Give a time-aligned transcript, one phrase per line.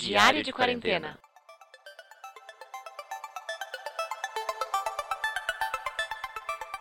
[0.00, 1.18] Diário de Quarentena.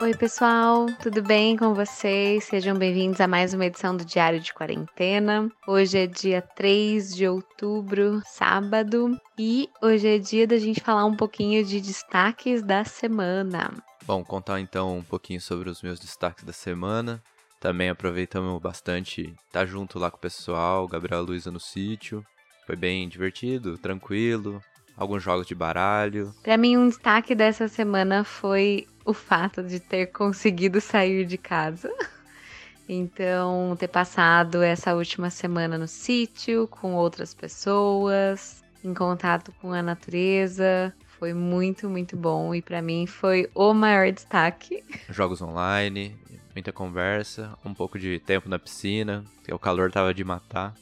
[0.00, 2.42] Oi, pessoal, tudo bem com vocês?
[2.42, 5.48] Sejam bem-vindos a mais uma edição do Diário de Quarentena.
[5.64, 11.14] Hoje é dia 3 de outubro, sábado, e hoje é dia da gente falar um
[11.14, 13.72] pouquinho de destaques da semana.
[14.04, 17.22] Bom, contar então um pouquinho sobre os meus destaques da semana.
[17.60, 22.26] Também aproveitamos bastante estar tá junto lá com o pessoal, Gabriel Luiza no sítio.
[22.66, 24.62] Foi bem divertido, tranquilo.
[24.96, 26.32] Alguns jogos de baralho.
[26.42, 31.90] Para mim, um destaque dessa semana foi o fato de ter conseguido sair de casa.
[32.86, 39.82] Então, ter passado essa última semana no sítio com outras pessoas, em contato com a
[39.82, 44.84] natureza, foi muito, muito bom e para mim foi o maior destaque.
[45.08, 46.14] Jogos online,
[46.54, 50.74] muita conversa, um pouco de tempo na piscina, o calor tava de matar.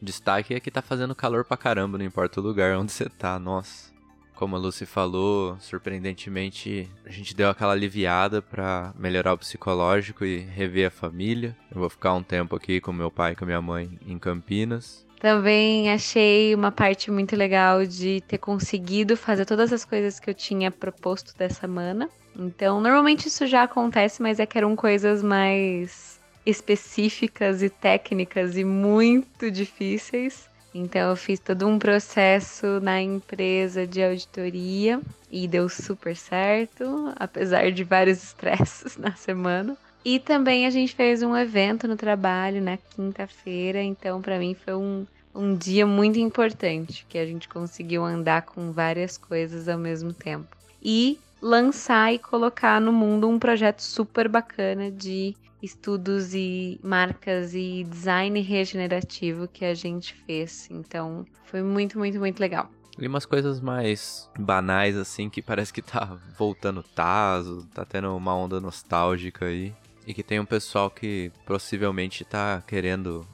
[0.00, 3.38] Destaque é que tá fazendo calor pra caramba, não importa o lugar onde você tá,
[3.38, 3.92] nossa.
[4.34, 10.38] Como a Lucy falou, surpreendentemente a gente deu aquela aliviada para melhorar o psicológico e
[10.38, 11.56] rever a família.
[11.74, 15.04] Eu vou ficar um tempo aqui com meu pai e com minha mãe em Campinas.
[15.18, 20.34] Também achei uma parte muito legal de ter conseguido fazer todas as coisas que eu
[20.34, 22.08] tinha proposto dessa semana.
[22.38, 26.17] Então, normalmente isso já acontece, mas é que eram coisas mais
[26.48, 30.48] específicas e técnicas e muito difíceis.
[30.74, 37.70] Então eu fiz todo um processo na empresa de auditoria e deu super certo, apesar
[37.70, 39.76] de vários estresses na semana.
[40.02, 44.74] E também a gente fez um evento no trabalho na quinta-feira, então para mim foi
[44.74, 50.14] um, um dia muito importante, que a gente conseguiu andar com várias coisas ao mesmo
[50.14, 50.56] tempo.
[50.82, 57.84] E lançar e colocar no mundo um projeto super bacana de estudos e marcas e
[57.84, 60.68] design regenerativo que a gente fez.
[60.70, 62.70] Então, foi muito, muito, muito legal.
[62.98, 68.34] E umas coisas mais banais, assim, que parece que tá voltando Tazo, tá tendo uma
[68.34, 69.72] onda nostálgica aí.
[70.06, 73.26] E que tem um pessoal que possivelmente tá querendo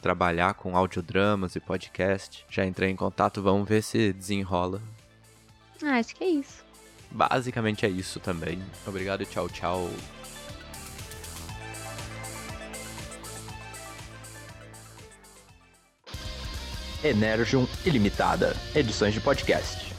[0.00, 2.44] trabalhar com audiodramas e podcast.
[2.48, 4.80] Já entrei em contato, vamos ver se desenrola.
[5.82, 6.71] Ah, acho que é isso.
[7.12, 8.62] Basicamente é isso também.
[8.86, 9.90] Obrigado tchau, tchau.
[17.04, 19.91] Energium Ilimitada, edições de podcast.